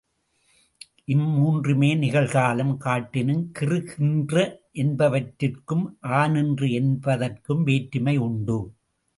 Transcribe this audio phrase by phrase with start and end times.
[1.05, 4.43] இம் மூன்றுமே நிகழ்காலம் காட்டினும், கிறு கின்று
[4.73, 5.85] என்பவற்றிற்கும்
[6.01, 8.59] ஆநின்று என்பதற்கும் வேற்றுமை உண்டு.